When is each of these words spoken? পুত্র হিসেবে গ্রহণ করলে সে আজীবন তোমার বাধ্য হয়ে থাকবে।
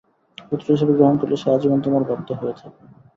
পুত্র 0.49 0.67
হিসেবে 0.73 0.93
গ্রহণ 0.97 1.15
করলে 1.17 1.35
সে 1.37 1.47
আজীবন 1.51 1.79
তোমার 1.81 2.03
বাধ্য 2.09 2.27
হয়ে 2.39 2.55
থাকবে। 2.59 2.83